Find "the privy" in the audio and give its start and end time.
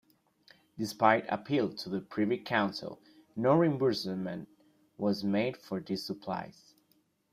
1.91-2.39